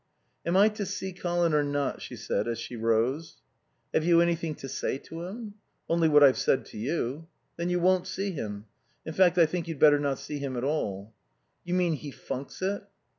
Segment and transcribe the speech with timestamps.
[0.47, 3.37] "Am I to see Colin or not?" she said as she rose.
[3.93, 5.53] "Have you anything to say to him?"
[5.87, 8.65] "Only what I've said to you." "Then you won't see him.
[9.05, 11.13] In fact I think you'd better not see him at all."
[11.63, 12.81] "You mean he funks it?"